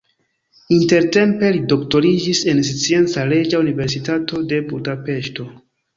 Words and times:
Intertempe 0.77 1.51
li 1.57 1.59
doktoriĝis 1.73 2.41
en 2.53 2.63
Scienca 2.71 3.27
Reĝa 3.33 3.61
Universitato 3.67 4.45
de 4.53 4.63
Budapeŝto. 4.73 5.51